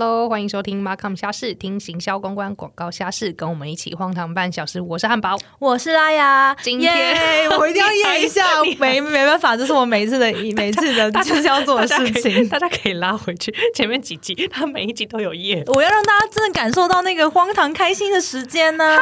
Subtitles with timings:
[0.00, 4.80] Hello，欢迎收听 Markham 虾事，听行销公关广告虾事，跟我们一起荒唐半小时。
[4.80, 6.56] 我是汉堡，我是拉雅。
[6.62, 8.42] 今天耶 我一定要验一下，
[8.80, 12.48] 没没办法，这是我每一次的每次的 就是要做的事情。
[12.48, 15.62] 大家可以拉回去前面几集，它每一集都有验。
[15.66, 18.96] 我要让大家真的感受到那个荒唐开心的时间呢、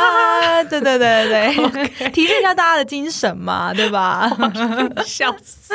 [0.70, 4.30] 对对对对对，提振一下大家的精神嘛，对吧？
[5.04, 5.74] 笑死！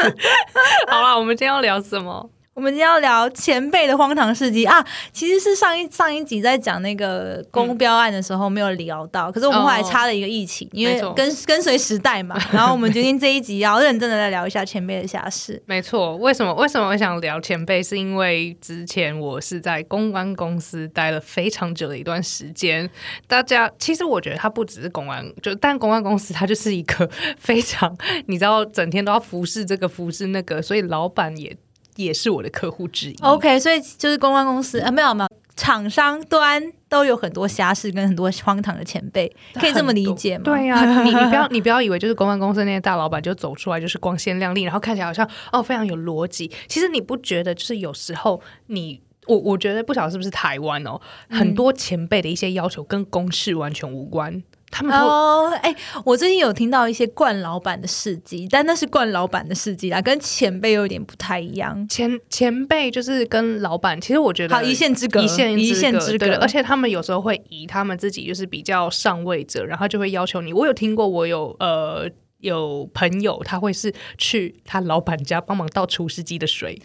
[0.87, 2.27] 好了，我们今天要聊什么？
[2.55, 15.59] 我们今天要聊前辈的荒唐事迹啊，其实是上一上一集在讲那个公标案的时候没有聊到，可是我们后来插了一个疫情，因为跟跟随时代嘛， 然后我们决定这一集要认真的来聊一下前辈的下事。
[15.65, 17.81] 没错，为什么为什么我想聊前辈？
[17.81, 22.87] 是因为之前我是在公关公司待了非常久的一段时间。
[23.25, 27.97] 大家其实我觉得他不只是公关，就但公关公司它就是一个非常
[28.27, 31.57] 你知道整天都要服侍这个服侍那个，所以老板也
[31.95, 33.15] 也是我的客户之一。
[33.21, 40.43] OK，所以就是公关公司啊，没有没有，厂商端都有很多瞎事跟很多荒唐的前辈，可以这么理解吗？
[40.45, 46.51] 对呀、你你不要你不要以为就是公关公司那些大老板就走出来就是光鲜亮丽，然后看起来好像哦非常有逻辑。
[46.67, 49.01] 其实你不觉得就是有时候你。
[49.25, 61.87] 我我觉得不晓得是不是台湾哦，很多前辈的一些要求跟公事完全无关，他们都、哦，哎、我最近有听到一些冠老板的事迹，但那是冠老板的事迹啦，跟前辈有点不太一样。
[61.87, 70.51] 前前辈就是跟老板，其实我觉得好，一线之隔，一线一线之隔，而且他们有时候会以他们自己就是比较上位者，然后就会要求你。
[70.51, 72.09] 我有听过，我有呃。
[72.43, 76.79] 有朋友他会是去他老板家帮忙倒除湿机的水，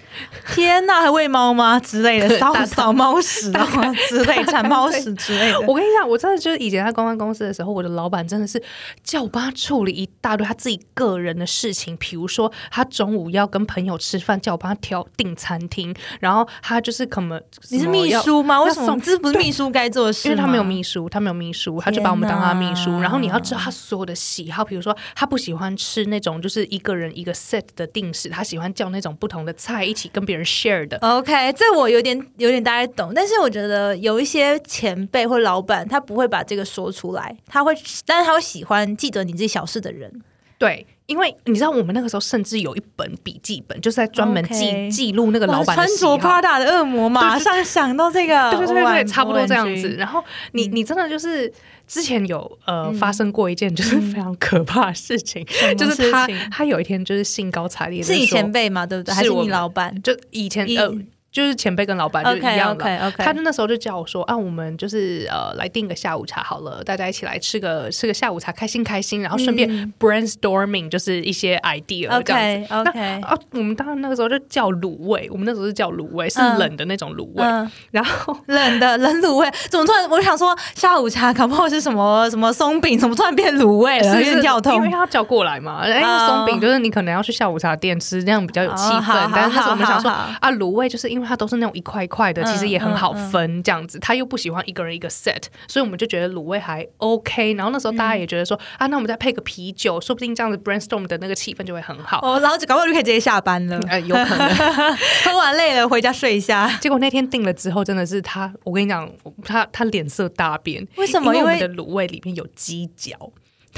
[0.54, 3.66] 天呐，还喂猫吗之类的，扫扫猫屎啊
[4.08, 5.60] 之类，铲猫屎之类的。
[5.62, 8.62] 我跟你讲，我真的就是以前在公关公司的时候，我的老板真的是
[9.02, 18.62] 叫我帮他处理一大堆他自己个人的事情，比如说他中午要跟朋友吃饭，叫我帮他挑订餐厅，然后他就是可能你是秘书吗？
[18.62, 20.28] 为什么送这不是秘书该做的事？
[20.28, 23.00] 因为他没有秘书，他没有秘书，他就把我们当他秘书。
[23.00, 30.96] 然后你要知道他所有的喜好，比如说他不喜欢吃那种就是一个人一个 set 的定时，他喜欢叫那种不同的菜一起跟别人 share 的。
[30.98, 37.74] OK，这我有点有点大概懂，但是我觉得有一些前辈或老板，他不会把这个说出来，他会，
[38.06, 40.22] 但是他会喜欢记得你这些小事的人。
[40.58, 46.18] 对，因为你知道我们那个时候甚至有一本笔记本，就是在专门记记录那个老板穿着喜好。
[46.18, 49.88] Prada 的恶魔，马上想到这个，对对对对，差不多这样子。。
[49.96, 51.50] 然后你嗯你真的就是
[51.86, 55.42] 之前有呃发生过一件就是非常可怕的事情，
[55.78, 58.84] 就是他他有一天就是兴高采烈是你前辈嘛？
[58.84, 59.14] 对不对？
[59.14, 60.92] 还是你老板就以前呃，
[61.30, 62.84] 就是前辈跟老板就是一样的。
[62.84, 72.74] OK OK，他就那时候就叫我说啊，我们就是呃来订个下午茶好了，大家一起来吃个吃个下午茶，开心开心，然后顺便嗯 brainstorming 就是一些 idea 这样子。
[72.74, 77.44] OK OK，啊，我们当然那个时候就叫卤味，我们那时候是叫卤味，是嗯冷的那种卤味。
[77.44, 84.16] 嗯，然后冷的冷卤味，怎么突然我想说下午茶，搞不好是什么什么松饼，怎么突然变卤味了？
[84.16, 84.88] 有点跳痛因为。
[84.88, 85.80] 他要叫过来嘛。
[85.82, 88.84] 哎，哦松饼就是你可能要去下午茶店吃，那样比较有气。
[88.94, 93.98] 氛但是那时候我们想说啊，卤味就是因为它都是那种一块一块的，嗯其实也很好分这样子。
[93.98, 97.54] 他又不喜欢一个人一个 set，所以我们就觉得卤味还 OK。
[97.54, 102.20] 然后那时候大家也觉得说啊，那我们再配个啤酒，说不定这样子 brainstorm 的那个气氛就会很好。
[102.22, 104.48] 哦，然后就搞不好就可以直接下班了，呃，有可能。
[105.24, 106.68] 喝完累了回家睡一下。
[106.80, 109.10] 结果那天定了之后，真的是他，我跟你讲，
[109.44, 110.86] 他他脸色大变。
[110.96, 111.34] 为什么？
[111.34, 113.30] 因因为为我们的卤味里面有鸡脚。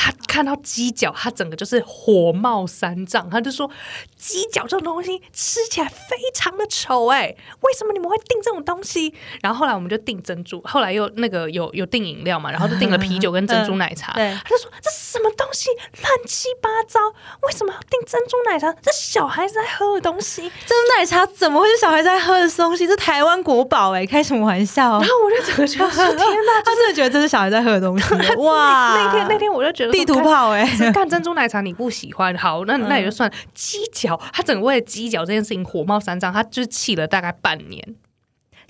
[0.02, 3.70] 他看到鸡脚，他整个就是火冒三丈，他就说
[4.16, 9.12] ：“鸡脚这种东西吃起来非常的丑，哎，为什么你们会订这种东西？”
[9.42, 14.14] 然后后来我们就订珍珠，后来又那个有有订饮料嘛，然后就订了啤酒跟珍珠奶茶。
[14.14, 15.68] 对他就说：“这什么东西？
[16.00, 16.98] 乱七八糟！
[17.42, 18.72] 为什么要订珍珠奶茶？
[18.80, 22.86] 这小孩子在喝的东西。”珍珠奶茶怎么会是小孩子在喝的东西？
[22.86, 24.98] 这台湾国宝哎、开什么玩笑？
[24.98, 28.94] 然后我就整个觉得：“天哪！”他真的觉得这是小孩在喝的东西哇！
[28.96, 33.30] 那天那天我就觉得地图炮哎、是干珍珠奶茶你不喜欢，好，那那也就算。
[33.54, 37.96] 鸡脚，他整个为了鸡脚这件事情火冒三丈，他就是气了大概半年。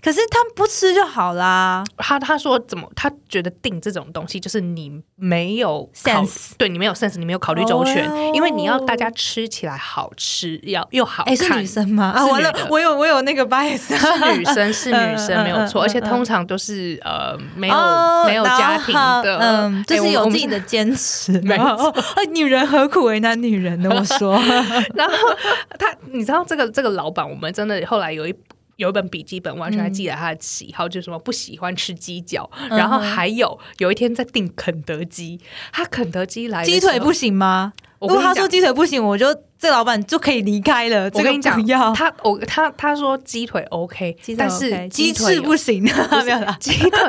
[0.03, 1.85] 可是他不吃就好啦。
[1.97, 2.89] 他他说怎么？
[2.97, 11.49] 他觉得订这种东西就是你没有 Sense 对你没有 sense，你没有考虑周全，哦因为你要大家吃起来好吃，要又好哎、看。
[11.49, 12.13] 是女生吗？
[12.17, 13.79] 啊，是完了，我有我有那个 bias。
[13.97, 21.33] 是女生，是女嗯生，嗯没有 错，嗯而且嗯通常都是呃没有、哦没有家庭的，嗯，就哎是我我们有自己的坚持。
[21.43, 21.93] 没错
[22.33, 23.91] 女人何苦为难女人呢？
[23.91, 24.35] 我说，
[24.95, 25.15] 然后
[25.79, 28.35] 他，你知道这个这个老板，我们真的后来有一
[28.81, 35.39] 有一本笔记本，完全还记得他的喜好，就是什么不喜欢吃鸡脚，嗯然后还有有一天在订肯德基，
[35.71, 37.73] 他肯德基来鸡腿不行吗？
[38.01, 38.49] 如果他说。
[38.49, 39.27] 鸡腿不行，我就
[39.59, 41.05] 这老板就可以离开了。
[41.13, 46.57] 我跟你讲要，他我他他说鸡腿 OK，但是鸡腿翅不行，不 没有啦。
[46.59, 47.01] 鸡腿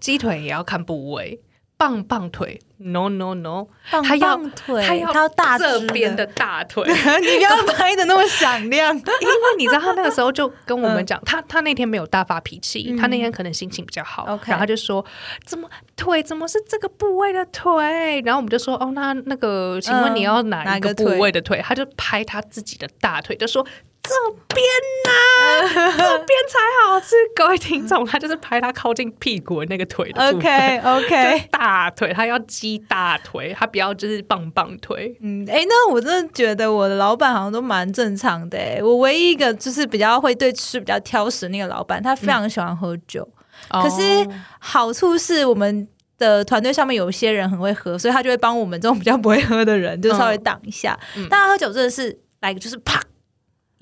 [0.00, 1.40] 鸡腿也要看部位，
[1.82, 6.84] 棒棒腿 no no no，棒他要棒腿，他要他要大这边的，大腿，
[7.20, 8.94] 你不要拍的那么响亮。
[8.96, 15.04] 因为你知道他那个时候就跟我们讲，他他那天没有大发脾气，嗯他那天可能心情比较好然后他就说
[15.44, 18.20] 怎么腿怎么是这个部位的腿？
[18.24, 21.60] 然后我们就说哦，那那个请问你要哪一个部位的腿？
[21.62, 23.66] 他就拍他自己的大腿，就说。
[24.02, 24.14] 这
[24.48, 24.60] 边
[25.04, 27.14] 呐、 这边才好吃。
[27.36, 35.16] 各位听众，他就是拍他靠近屁股的那个腿的 OK OK，大腿，他要鸡大腿，他不要就是棒棒腿。
[35.20, 43.26] 嗯，哎、那我真的觉得我的老板好像都蛮正常的、哎，我唯一一个就是比较会对吃比较挑食那个老板，他非常喜欢喝酒。
[43.70, 45.86] 可是哦好处是我们
[46.18, 50.98] 的团队上面有些人很会喝，所以他就会帮我们这种比较不会喝的人，就稍微挡一下。
[51.16, 53.00] 嗯但他喝酒真的是来个就是啪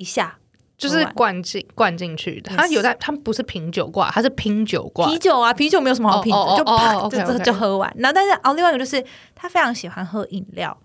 [0.01, 0.37] 一下，
[0.79, 5.07] 就是灌进灌进去的，他有在，他们不是品酒挂，他是拼酒挂。
[5.07, 7.93] 啤酒啊，啤酒没有什么好品的，就啪、哦就就就喝完。
[7.99, 9.05] 然后，但是哦，另外一个就是
[9.35, 10.77] 他非常喜欢喝饮料，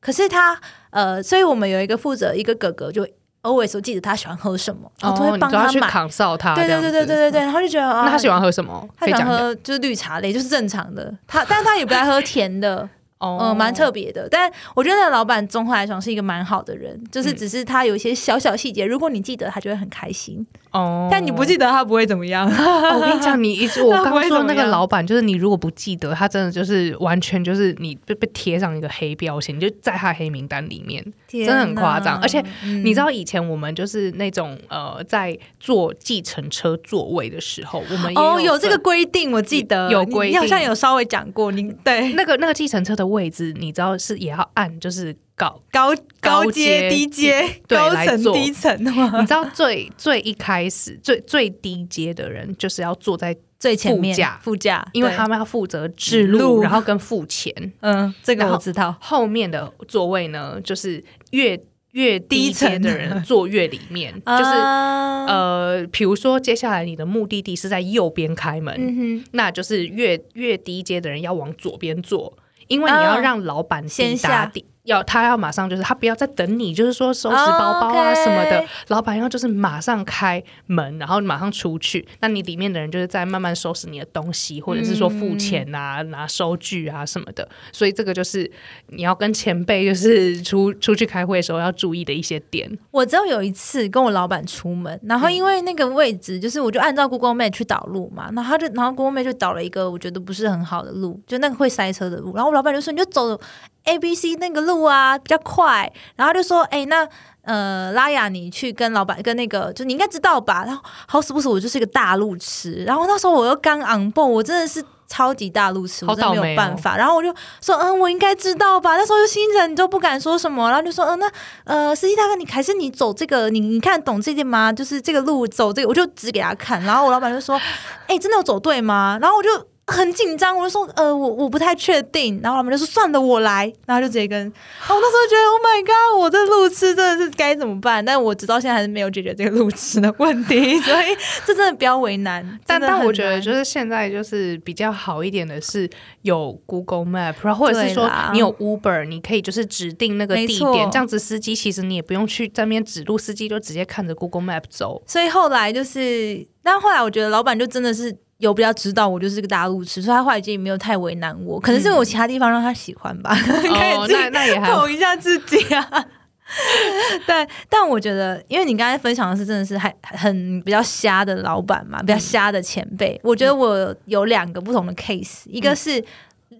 [0.00, 0.58] 可是他
[0.90, 3.04] 呃，所以我们有一个负责一个哥哥就
[3.42, 5.88] always 记得他喜欢喝什么，然后都哦，会帮他买。
[5.88, 7.40] 扛哨他，对对对对对对。
[7.40, 8.88] 然后就觉得啊，那他喜欢喝什么？
[8.96, 11.12] 他喜欢喝就是绿茶类，就是正常的。
[11.26, 12.88] 他，但是他也不爱喝甜的，
[13.20, 13.38] 哦。
[13.40, 14.28] 嗯，蛮特别的。
[14.28, 17.36] 但我觉得那个老板综合来讲是一个蛮好的人，就是嗯。
[17.36, 21.08] 只是他有一些小小细节，如果你记得，他就会很开心；哦。
[21.10, 22.46] 但你不记得，他不会怎么样。
[22.50, 31.04] 哦我跟你讲，你一直 我刚刚说那个老板，就是你如果不记得，他真的就是完全就是你被被贴上一个黑标签，你就在他黑名单里面。
[31.30, 49.20] 真的很夸张而且嗯你知道以前我们就是那种呃，在坐计程车座位的时候，我们也哦，有这个分规定，我记得你有规你好像有稍微讲过，你对那个那个计程车的位置，你知道是也要按就是高高高高阶、低阶、高层、低层吗？
[49.20, 57.72] 你知道最 最一开始最最低阶的人就是要坐在，最前面副驾副驾，因为他们要负责指指路，然后跟付钱。
[57.80, 58.94] 嗯，这个我知道。
[59.00, 61.58] 后面的座位呢，就是越
[61.92, 72.36] 越低低层阶的人坐越里面， 就是啊，呃，比如说接下来你的目的地是在右边开门，嗯，那就是越越低阶的人要往左边坐，
[72.68, 74.66] 因为你要啊让老板先下地。
[74.90, 82.06] 要他要马上就是他不要再等你，就是说收拾包包啊什么的老板要就是马上开门，然后马上出去。
[82.20, 87.48] 那你里面的人就是在慢慢收拾你的东西，或者是说付钱啊、拿收据啊什么的。
[87.72, 88.50] 所以这个就是
[88.88, 92.70] 你要跟前辈就是 出出去开会的时候要注意的一些点。
[92.90, 103.38] 我只有有一次跟我老板出门，然嗯后因为那个位置，就是我就按照 Google Map 去导路嘛，然后他就然后 Google Map 就导了一个我觉得不是很好的路，就那个会塞车的路，然后我老板就说你就走
[103.84, 107.08] A B C 那个路啊，比较快，然后就说哎、那。
[107.42, 110.62] 呃，拉雅，你去跟老板跟那个，就你应该知道吧？
[110.66, 112.84] 然后好死不死，我就是一个大路痴。
[112.84, 116.98] 然后那时候我又刚 on board，我真的是超级大路痴，我真的没有办法。
[116.98, 118.94] 然后我就说，嗯，我应该知道吧？
[118.98, 121.32] 那时候就新人，你都不敢说什么，然后就说，嗯，那
[121.64, 124.70] 呃，司机大哥，你还是你走这个，你你看懂这点吗？
[124.70, 126.80] 就是这个路走这个，我就指给他看。
[126.82, 127.58] 然后我老板就说，
[128.06, 129.18] 哎、真的有走对吗？
[129.20, 129.48] 然后我就。
[129.90, 132.40] 很紧张，我就说，呃，我我不太确定。
[132.42, 133.70] 然后他们就说，算了，我来。
[133.86, 138.04] 然后就直接跟，然后我那时候觉得，Oh my god，我这路痴真的是该怎么办？
[138.04, 142.46] 但我直到现在还是没有解决这个路痴的问题，所以这真的比较为难。
[142.66, 145.88] 但但我觉得就是现在就是比较好一点的是
[146.22, 155.02] 有 Google Map，然后或者是说你有 Uber，你可以就是指定那个地点，这样子司机其实你也不用去在那边指路，司机就直接看着 Google Map 走。
[155.06, 166.06] 所以后来就是，但后来我觉得老板就真的是有比较知道我就是个大陆痴，所以他后来已经没有太为难我，可能是因为我其他地方让他喜欢吧，可哦以，自己那那也还捧一下自己啊。
[167.26, 173.20] 对，但我觉得，因为你刚才分享的是真的是还很比较瞎的老板嘛，比较瞎的前辈。
[173.22, 176.02] 我觉得我有两个不同的 case，一个是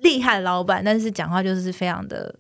[0.02, 2.32] 厉害的老板，但是讲话就是非常的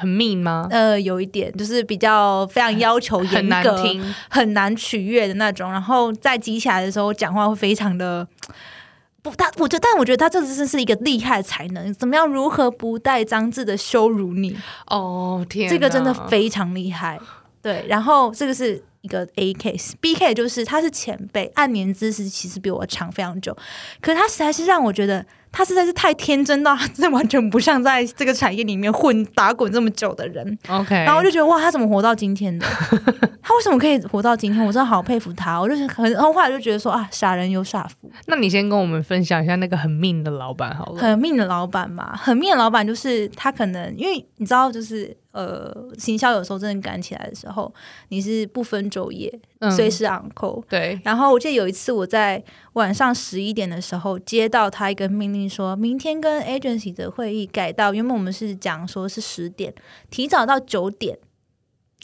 [0.00, 0.66] 很密吗？
[0.70, 4.14] 呃，有一点就是比较非常要求严很难格，听。
[4.28, 8.26] 很难取悦的那种，然后在急起来的时候讲话会非常的。
[9.22, 17.20] 不，他我觉得，但我觉得他这真的是一个厉害的才能，怎么样如何不带脏字的羞辱你，哦天，这个真的非常厉害。
[17.60, 23.54] 对，然后这个是一个 A case，B case 就是他是前辈，按年资是其实比我长非常久，
[24.00, 30.58] 可是他实在是让我觉得他实在是太天真到，他真的完全不像在这个产业里面混打滚这么久的人。
[30.68, 32.66] OK，然后我就觉得哇，他怎么活到今天的？
[33.42, 34.64] 他为什么可以活到今天？
[34.64, 35.60] 我真的好佩服他。
[35.60, 38.10] 我就是很，然后后来就觉得说啊，傻人有傻福。
[38.26, 41.00] 那你先跟我们分享一下那个很命的老板好了。
[41.00, 47.72] 很命的老板嘛，很命的老板就是他可能因为你知道，就是呃，行销有时候真的赶起来的时候，
[48.08, 50.62] 你是不分昼夜，嗯随时 on call。
[50.68, 59.74] 对，然后我记得有一次我在晚上十一点的时候接到他一个命令说，明天跟 agency 的会议改到原本我们是讲说是十点，
[60.10, 61.18] 提早到九点。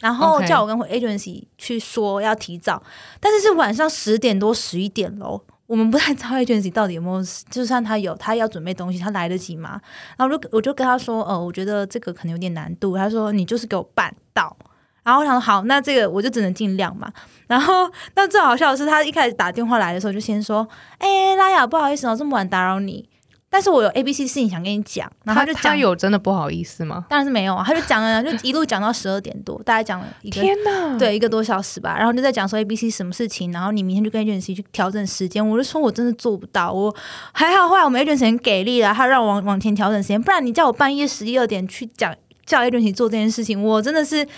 [0.02, 2.82] 然后叫我跟 agency 去说要提早，
[3.18, 5.40] 但是是晚上十点多十一点喽。
[5.66, 9.80] 我们不太知道 agency 到底有没有，就算他有，他要准备东西，他来得及吗？
[10.16, 12.96] 然后我就我就跟他说，呃，我觉得这个可能有点难度。
[12.96, 14.56] 他说你就是给我办到。
[15.02, 17.12] 然后我想说好，那这个我就只能尽量嘛。
[17.46, 20.66] 然后那最好笑的是，他一开始打电话来的时候就先说，
[20.98, 23.08] 哎、拉雅，不好意思哦，这么晚打扰你，
[23.56, 25.10] 但是我有 A B C 事情想跟你讲。
[25.24, 27.06] 然后就讲他，有真的不好意思吗？
[27.08, 30.98] 当然是没有啊，他就讲了， 就一路讲到十二点多，大概讲了一个天哪！
[30.98, 35.48] 对，一个多小时吧，然后就在讲说 A、B、C 什么事情，然后你明天就跟 agency 去调整时间。
[35.48, 36.94] 我就说我真的做不到，我
[37.32, 44.28] 还好，后来我们 agency 很给力了，他让我往往前调整时间，不然你叫我半夜十一二点去讲叫 agency 做这件事情，我真的是。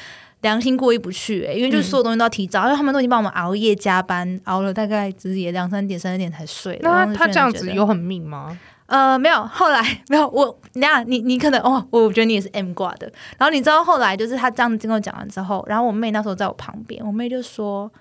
[0.43, 8.57] 良心过意不去、欸，因为就是所有东西都要提早，因为他们都已经帮我们熬夜加班，熬了大概只也两三点、三四点才睡那他这样子有很命吗？
[8.89, 13.07] 呃，没有，后来没有我，等一下你你可能哦，我觉得你也是 M 挂的。
[13.37, 17.93] 然后你知道后来就是他这样子跟我讲完之后，然后我妹那时候在我旁边，我妹就说：“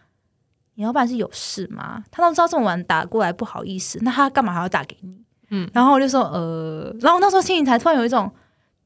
[0.75, 2.03] 你老板是有事吗？
[2.09, 8.31] 他都知道这么晚打过来不好意思，那他干嘛还要打给你？”嗯然后我就说：“呃，然后那时候心里才突然有一种，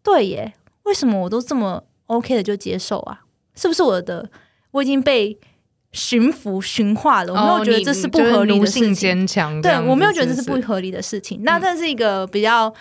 [0.02, 0.52] 对耶，
[0.84, 3.22] 为什么我都这么 OK 的就接受啊？
[3.54, 4.28] 是不是我的
[4.72, 5.38] 我已经被
[5.92, 7.34] 驯服驯化了？
[7.34, 11.42] 我没有觉得这是不合理的事情。”坚强对，我没有觉得这是是不合理的事情。
[11.44, 12.74] 那这是一个比较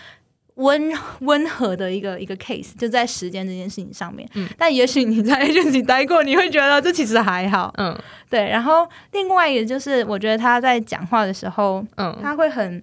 [0.54, 4.28] 温 温和的一个一个 case，就在时间这件事情上面。
[4.34, 7.72] 嗯但也许你在 agency 待过，你会觉得这其实还好。
[7.78, 7.98] 嗯
[8.28, 12.82] 对，然后另外一个就是，我觉得他在讲话的时候，嗯，他会很，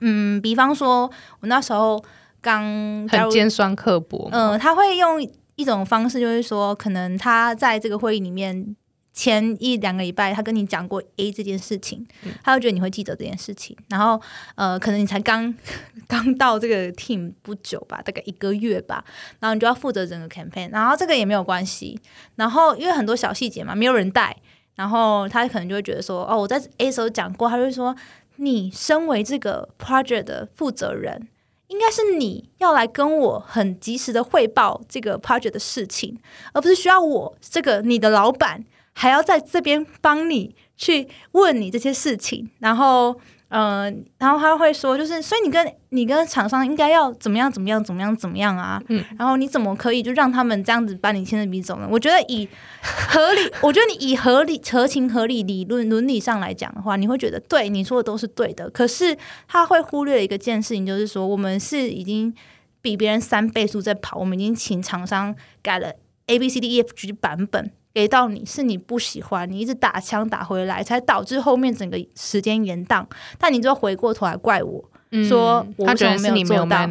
[0.00, 1.10] 嗯，比方说
[1.40, 2.02] 我那时候
[2.40, 4.30] 刚尖酸刻薄嘛。
[4.32, 5.22] 嗯，他会用
[5.54, 8.74] 一种方式，就是说，可能他在这个会议里面
[9.16, 13.74] 前一两个礼拜，他跟你讲过 A 这件事情，嗯他就觉得你会记得这件事情。
[13.88, 14.20] 然后，
[14.56, 15.52] 呃，可能你才刚
[16.06, 19.02] 刚到这个 team 不久吧，大概一个月吧，
[19.40, 21.98] 然后你就要负责整个 campaign，然后这个也没有关系。
[22.34, 24.36] 然后因为很多小细节嘛，没有人带，
[24.74, 27.96] 然后他可能就会觉得说，哦，我在 A 时候讲过，他就会说，
[28.36, 31.26] 你身为这个 project 的负责人。
[31.68, 36.16] 应该是你要来跟我很及时的汇报这个 project 的事情，
[36.52, 38.64] 而不是需要我这个你的老板
[38.96, 43.20] 还要在这边帮你去问你这些事情，然后。
[43.48, 43.88] 呃，
[44.18, 48.82] 然后他会说，就是所以你跟你跟厂商应该要怎么样怎么样怎么样怎么样啊？
[48.88, 51.86] 嗯，然后你怎么可以就让他们这样子把你牵着鼻子走呢？
[51.88, 52.48] 我觉得以
[52.82, 58.68] 合理， 我觉得你以合理、合情合理、理论伦理上来讲的话，你会觉得对你说的都是对的。
[58.70, 62.34] 可是他会忽略一个件事情，就是说我们是已经
[62.82, 65.92] 比别人三倍速在跑，我们已经请厂商改了
[66.26, 67.70] A B C D E F G 版本。
[67.96, 73.02] 给到你是你不喜欢，你一直打枪打回来，才导致后面整个时间延宕。
[73.38, 76.86] 但你就回过头来怪我，嗯说我他觉得为什么没有做到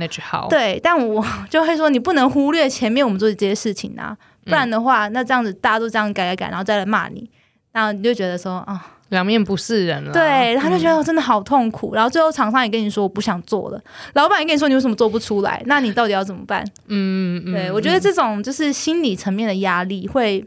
[0.49, 7.29] 对，但我 就会说，你不能忽略前面我们做的这些事情啊，不然的话，那这样子大家都这样改改改，然后再来骂你，
[7.71, 10.11] 然后你就觉得说啊，两面不是人了。
[10.11, 13.79] 对，他就觉嗯得我真的好痛苦，然后最后厂商也跟你说我不想做了，
[14.13, 16.65] 老板也跟你说你为什么做不出来，那你到底要怎么办？
[16.87, 20.43] 嗯，嗯对我觉得这种就是心理层面的压力会。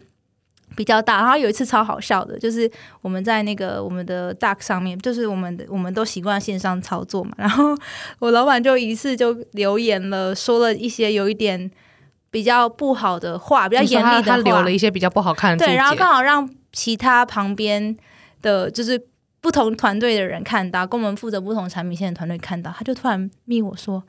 [0.78, 2.70] 比较大，然后有一次超好笑的，就是
[3.00, 7.76] 我们在那个我们的 Duck 上面，就是我们的我们都习惯线上操作嘛，然后
[8.20, 11.68] 我老板就一次就留言了，说了一些有一点
[12.30, 17.96] 比较不好的话，比较严厉的话，他他留了一些比较不好看的对，然后刚好让其他旁边
[18.40, 19.04] 的就是
[19.40, 24.04] 不同团队的人看到，跟我们负责不同产品线的团队看到，他就突然密我说：“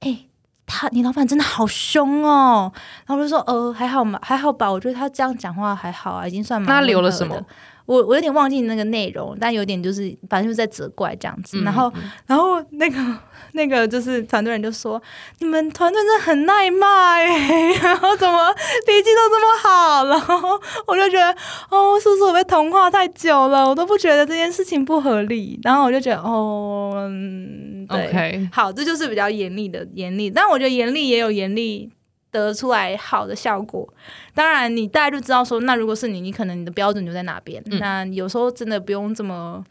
[0.00, 0.26] 哎、
[0.72, 2.72] 他你老板真的好凶哦。”
[3.06, 7.36] 然后我就说：“呃，还好嘛，还好吧，我觉得他这样讲话还好啊，已经算蛮那他留了什么？
[7.86, 11.58] 我我有点忘记那个内容，但有点就是反正就是在责怪这样子。
[11.60, 11.92] 嗯然后
[12.26, 12.96] 然后那个
[13.52, 15.00] 那个就是团队人就说
[15.40, 17.26] ：“你们团队真的很耐骂哎、
[17.82, 18.52] 然后怎么
[18.86, 21.30] 脾气都这么好？”然后我就觉得
[21.70, 23.68] 哦，是不是我被同化太久了？
[23.68, 25.58] 我都不觉得这件事情不合理。
[25.62, 31.90] 然后我就觉得哦，嗯，对好，这就是比较严厉的严厉，但我觉得严厉也有严厉
[32.32, 33.88] 得出来好的效果。
[34.34, 37.62] 当然，你大概就知道说，那如果是你，你可能你的标准就在哪边。
[37.66, 39.64] 嗯那有时候真的不用这么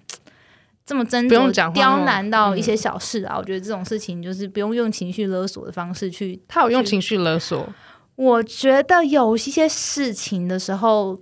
[0.86, 3.36] 这么真不用刁难到嗯一些小事啊。
[3.38, 6.40] 我觉得这种事情就是不用用情绪勒索的方式去。
[6.48, 7.68] 他有用情绪勒索，
[8.16, 11.20] 我觉得有一些事情的时候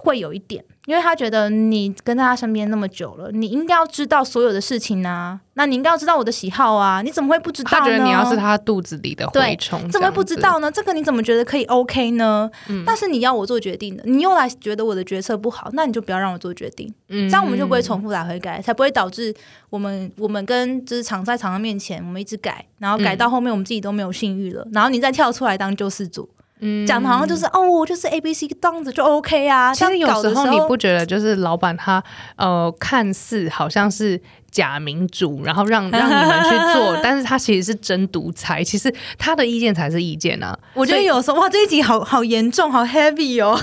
[0.00, 5.38] 会有一点，因为他觉得你跟在他身边那么久了，你应该要知道所有的事情啊。
[5.54, 7.78] 那你应该要知道我的喜好啊，你怎么会不知道呢？
[7.78, 10.72] 他觉得你要是他肚子里的蛔虫，怎么会不知道呢？
[10.72, 12.50] 这个你怎么觉得可以 OK 呢？
[12.70, 19.32] 嗯但是你要我做决定的，你又来觉得我的决策不好，那你就不要让我做决定，嗯这样我们就不会重复来回改，才不会导致
[19.68, 26.26] 我们我们跟就是厂在厂商面前，我们一直改，然后改到后面我们自己都没有信誉了，然后你再跳出来当救世主，
[26.62, 29.74] 嗯讲的好像就是哦，我就是 A B C 这样子就 OK 啊。
[29.74, 32.02] 其实有时时候你不觉得，就是老板他
[32.36, 40.56] 呃看似好像是假民主，然后让 让你们去做，但是他其实是真独裁，其实他的意见才是意见啊。
[40.74, 43.60] 我觉得有时候哇，这一集好好严重，好 heavy 哦。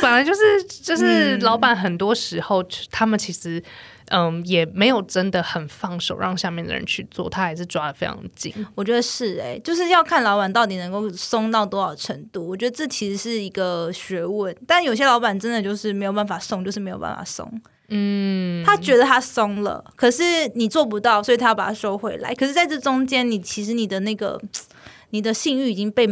[0.00, 0.40] 本来就是
[0.82, 3.62] 就是嗯老板很多时候他们其实。
[4.10, 8.52] 嗯，也没有真的很放手让下面的人去做，他还是抓的非常紧。
[8.74, 12.46] 我觉得是哎、就是要看老板到底能够松到多少程度。
[12.46, 17.50] 我觉得这其实是一个学问，但有些老板真的就是没有办法松，就是没有办法松。
[17.90, 20.22] 嗯，他觉得他松了，可是
[20.54, 22.34] 你做不到，所以他要把它收回来。
[22.34, 24.38] 可是在这中间，你其实你的那个
[25.10, 26.06] 你的信誉已经被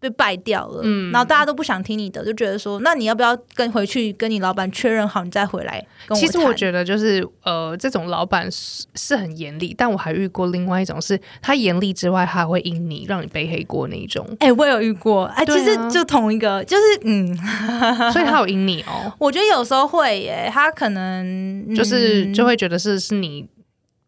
[0.00, 1.12] 被败掉了，嗯。
[1.12, 17.36] 然后大家都不想听你的，就觉得说，那你要不要跟回去跟你老板确认好，你再回来跟我其实我觉得就是呃，这种老板是是很严厉，但我还遇过另外一种是，他严厉之外，他还会阴你，让你背黑锅那一种，哎、我有遇过，哎、其实就同一个，就是嗯，
[18.12, 23.46] 所以他有阴你哦，我觉得有时候会耶，他可能就是嗯就会觉得是是你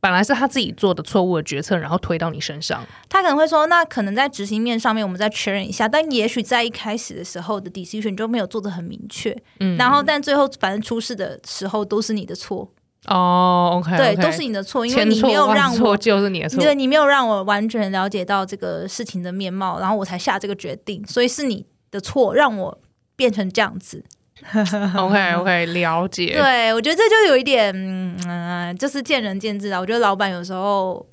[0.02, 2.84] 本来是他自己做的错误的决策，然后推到你身上。
[3.08, 9.30] 他可能会说，那可能在执行面上面我们再确认一下，但也许在一开始的时候的 decision 就没有做的很明确，
[9.60, 12.68] 嗯，然后但最后反正出事的时候都是你的错，
[13.06, 15.96] 哦，OK，对，都是你的错，因为你没有让错我。
[15.96, 16.60] 就是你的错。
[16.60, 22.80] 对，你没有让我完全了解到这个事情的面貌，然后我才下这个决定，所以是你的错，让我
[23.14, 24.04] 变成这样子。
[24.96, 26.34] OK OK，了解。
[26.34, 29.78] 对，我觉得这就有一点，嗯、呃就是见仁见智啊。
[29.80, 31.06] 我觉得老板有时候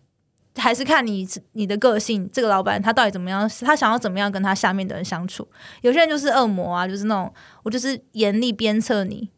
[0.56, 5.48] 还是看你你的个性，这个老板他到底怎么样，他想要怎么样跟他下面的人相处。
[5.82, 7.32] 有些人就是恶魔啊，就是那种
[7.64, 9.30] 我就是严厉鞭策你，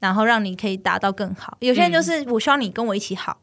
[0.00, 1.56] 然后让你可以达到更好。
[1.60, 3.38] 有些人就是我希望你跟我一起好，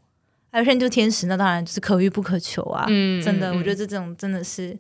[0.51, 2.86] 还有些人就天使，那当然就是可遇不可求啊。
[2.89, 4.78] 嗯真的，嗯我觉得这种真的是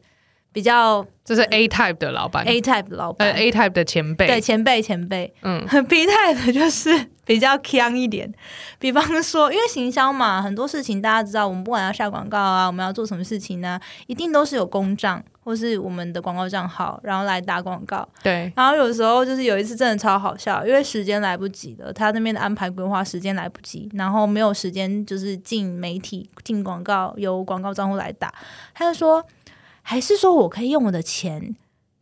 [0.57, 3.27] 比较这是 A type 的老板 A type 的老板。
[3.29, 4.25] 呃 A type 的前辈。
[4.25, 6.89] 对，前辈前辈，嗯， B type 就是
[7.25, 8.33] 比较强一点。
[8.79, 18.07] 比方说，因为行销嘛，很多事情大家知道，我们不管要下广告啊，我们要做什么事情呢、一定都是有公账或是我们的广告账号，然后来打广告。
[18.23, 28.33] 对，然后有时候就是有一次真的超好笑，因为时间来不及了，他那边的安排规划时间来不及，然后没有时间就是进媒体进广告，由广告账户来打。
[28.73, 29.23] 他就说，
[29.89, 31.55] 还是说我可以用我的钱。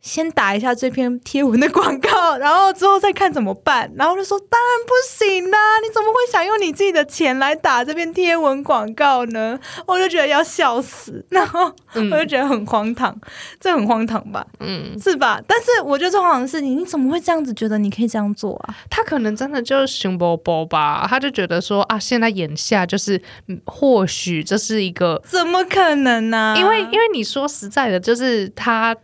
[0.06, 3.90] 先打一下这篇贴文的广告， 然后之后再看怎么办。
[3.96, 13.18] 然后就说：“当然不行啦、你怎么会想用你自己的钱来打这篇贴文广告呢？”我就觉得要笑死， 然后嗯我就觉得很荒唐，
[13.58, 14.46] 这很荒唐吧？
[14.60, 15.40] 嗯，是吧？
[15.48, 18.74] 但是我觉得这荒唐的事情，你怎么会这样子觉得你可以这样做啊？
[18.88, 28.94] 他可能真的就是熊波波吧，他就觉得说啊，现在眼下就是，嗯或许这是一个，怎么可能呢、因为因为你说实在的，就是他，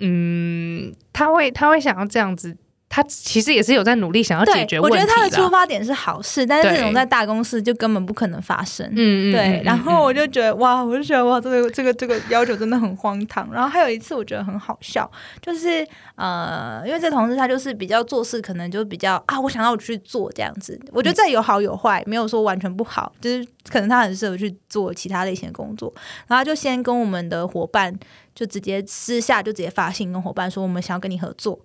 [0.00, 2.56] 嗯，他会他会想要这样子，
[2.88, 8.84] 他其实也是有在努力想要解决，我问题觉得他的出，发点是好事，但是对这种在大公司就根本不可能发生。
[8.96, 13.48] 嗯嗯，对，嗯然后我嗯就觉得哇，我就觉得哇，这个这个这个要求真的很荒唐。
[13.52, 15.08] 然后还有一次我觉得很好笑，
[15.40, 15.86] 就是
[16.16, 20.78] 呃，因为这同事他就是比较做事可能就比较啊，我想要我去做这样子。
[20.90, 25.92] 我觉得这有好有坏，没有说完全不好，就是可能他很适合去做其他类型的工作。
[26.26, 27.96] 然后他就先跟我们的伙伴
[28.34, 31.58] 就直接私下就直接发信跟伙伴说，我们想要跟你合作，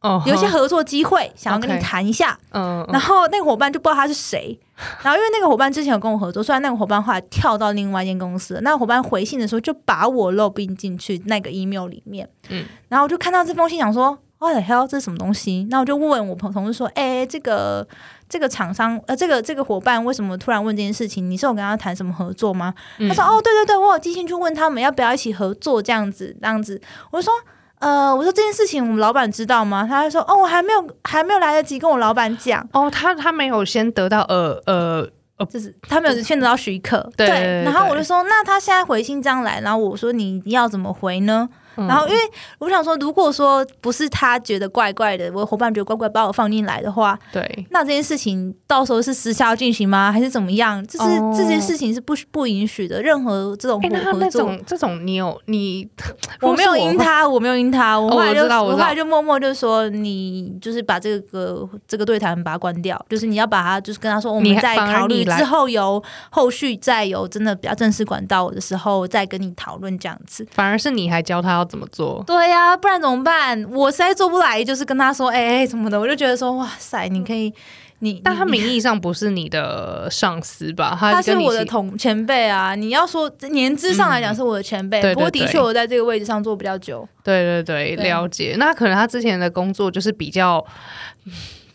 [0.00, 2.38] 哦，有一些合作机会想要跟你谈一下。
[2.50, 2.86] 嗯，嗯。
[2.92, 4.58] 然后那个伙伴就不知道他是谁，
[5.02, 15.68] 然后因为那个伙伴之前有跟我合作，虽然那个伙伴后来跳到另外一间公司，那个伙伴回信的时候就把我漏并进去那个 email 里面，嗯，然后我就看到这封信，想说 What the hell，这是什么东西？
[15.70, 17.86] 那我就问我朋同事说，哎、这个
[18.28, 21.30] 这个厂商呃，这个这个伙伴为什么突然问这件事情？
[21.30, 22.74] 你是有跟他谈什么合作吗？
[22.98, 26.80] 嗯他说：“哦，对对对，我有寄信去问他们要不要一起合作，这样子，这样子。”
[27.12, 27.32] 我就说
[27.78, 35.08] ：“呃，我说这件事情我们老板知道吗？”他就说：“哦，我还没有还没有来得及跟我老板讲，哦，他他没有先得到呃呃
[35.50, 37.08] 就是他没有先得到许可。
[37.16, 41.48] 对然后我就说：那他现在回信这样来，然后我说你要怎么回呢？
[41.76, 42.20] 嗯然后因为
[42.58, 50.12] 我想说，如果说不是他觉得怪怪的，我的伙伴觉得怪怪把我放进来的话，对，那这件事情到时候是私下进行吗？
[50.12, 50.84] 还是怎么样？
[50.86, 54.42] 就是、哦这件事情是不不允许的，任何这种合合作。
[54.42, 55.88] 种这种你有你，
[56.42, 70.46] 我没有赢他，我没有赢他，我哦后来就、我后来就默默就说，你就是把这个这个对谈把它关掉，就是你要把它就是跟他说，我们再你还反而你来考虑之后有后续再有真的比较正式管道的时候再跟你讨论这样子。
[70.52, 72.22] 反而是你还教他要怎么做。
[72.26, 73.64] 对呀、不然怎么办？
[73.72, 77.52] 我实在做不来，就是跟他说，哎、哎什么的，我就觉得说，哇塞，你可以，
[78.00, 80.94] 你但他名义上不是你的上司吧？
[80.98, 82.74] 他他是我的同前辈啊！
[82.74, 87.08] 你要说年资上来讲是我的前辈，对对不过的确我在这个位置上做比较久。
[87.22, 88.56] 对，对了解。
[88.58, 90.64] 那可能他之前的工作就是比较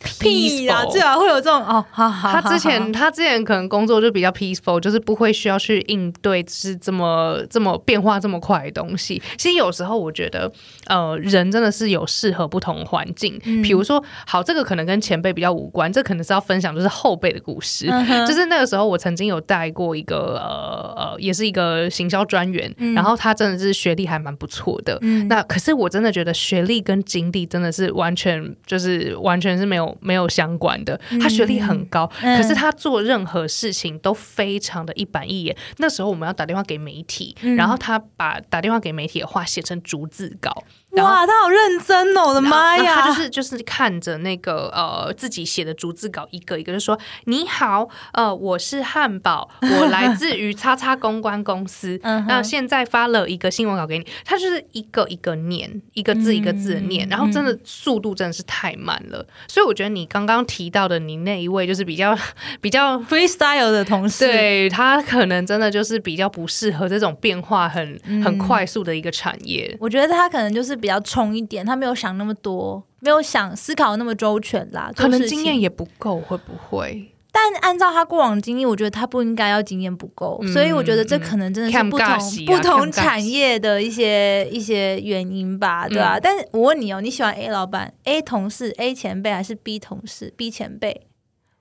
[0.03, 9.21] 屁啦，peaceful 最好会有这种哦，好好好他之前他之前可能工作就比较 peaceful，就是不会需要去应对是这么这么变化这么快的东西。
[9.38, 10.51] 其实有时候我觉得，
[10.88, 13.39] 呃，人真的是有适合不同环境。
[13.45, 17.88] 嗯比如说，好，这个可能跟前辈比较无关，这可能是要分享就是后辈的故事。
[17.89, 24.97] 嗯就是那个时候，我曾经有带过一个呃呃，也是一个行销专员，嗯然后他真的是学历还蛮不错的。
[25.01, 31.00] 嗯那可是我真的觉得学历跟经历真的是完全就是完全是没有没有相关的。
[31.21, 35.56] 他学历很高，嗯可是他做任何事情都非常的一板一眼。
[35.78, 40.63] 那时候我们要打电话给媒体，嗯然后他把打电话给媒体的话写成逐字稿，
[41.03, 43.01] 哇，他好认真哦，我的妈呀！
[43.01, 59.25] 他就是就是看着那个呃自己写的逐字稿，一个一个就说：“你好，呃，我是汉堡，我来自于叉叉公关公司， 那现在发了一个新闻稿给你。”他就是一个一个念，一个字一个字的念，嗯然后真的速度真的是太慢了。
[59.47, 62.17] 所以我觉得你刚刚提到的你那一位就是比较
[62.62, 62.97] 比较。
[63.07, 69.75] freestyle 的同事，对他可能真的就是比较不适合这种变化很、嗯很快速的一个产业。
[69.79, 74.91] 我觉得他可能就是比较冲一点，他没有想那么多，没有想思考那么周全啦。
[74.95, 77.13] 可能经验也不够，会不会？
[77.32, 82.08] 但按照他过往经验，我觉得他不应该要经验不够，嗯所以我觉得这可能真的是不同、
[82.47, 91.06] 不同产业的一些一些原因吧，对吧、嗯但是我问你哦，你喜欢 A 老板、A 同事、A 前辈还是 B 同事、B 前辈？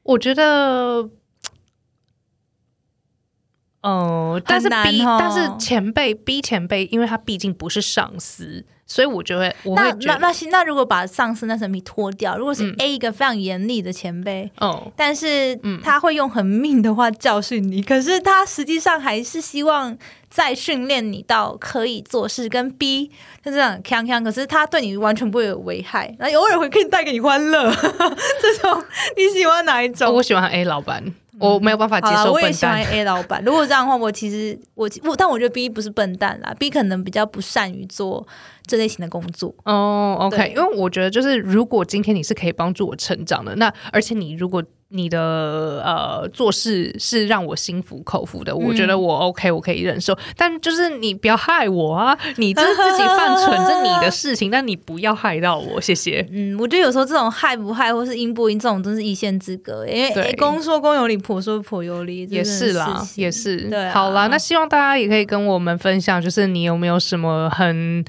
[0.03, 1.11] 我觉得，
[3.83, 19.99] 呃，但是 B，哦但是前辈 B 前辈，因为他毕竟不是上司，所以我就会我那那那那如果把上司那层皮脱掉，如果是嗯 A 一个非常严厉的前辈，哦，但是嗯他会用很命的话教训你，可是他实际上还是希望
[20.31, 23.11] 再训练你到可以做事，跟 B
[23.44, 27.68] 就这样锵锵，可是他对你完全不会有危害，然后偶尔会可以带给你欢乐，
[28.40, 28.85] 这种
[29.16, 30.14] 你喜欢哪一种？
[30.14, 31.03] 我喜欢 A 老板，
[31.40, 32.83] 我没有办法接受笨我也喜欢。
[32.85, 33.42] A 老板。
[33.44, 38.27] 如果这样的话，我其实我我，但我觉得 B 不是笨蛋啦，B 可能比较不善于做
[38.66, 39.55] 这类型的工作。
[39.64, 50.16] 哦，OK，因为我觉得就是，如果今天你是可以帮助我成长的，那而且你如果你的呃做事是让我心服口服的，我觉得我 OK，我可以忍受。
[50.37, 52.16] 但就是你不要害我啊！
[52.37, 56.24] 你这自己犯蠢，这你的事情，但你不要害到我，谢谢。
[56.31, 59.85] 嗯，我觉得有时候这种害不害或是阴不阴，这种真是一线之隔。
[59.88, 63.68] 因为公说公有理，婆说婆有理，也是啦，也是。
[63.68, 68.05] 对啊好啦，那希望大家也可以跟我们分享，就是你有没有什么很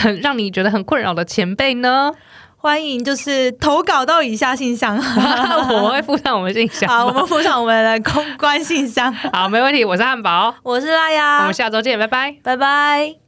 [0.00, 2.12] 很 让你觉得很困扰的前辈呢？
[2.58, 4.96] 欢迎就是投稿到以下信箱。
[5.70, 6.88] 我们会附上我们信箱。
[6.88, 9.12] 好，我们附上我们的公关信箱。
[9.32, 9.84] 好，没问题。
[9.84, 12.34] 我是汉堡，我是拉我们，下周见，拜拜。
[12.42, 13.25] 拜拜。